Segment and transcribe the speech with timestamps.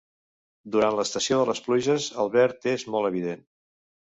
[0.75, 3.47] Durant l'estació de les pluges el verd és molt evident.